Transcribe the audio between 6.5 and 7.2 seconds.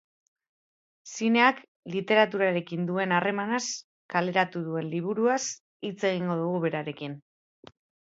berarekin.